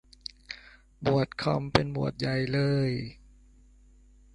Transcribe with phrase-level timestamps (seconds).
[1.01, 2.59] หมวดคอมเป็นหมวดใหญ่เล
[2.89, 2.91] ย!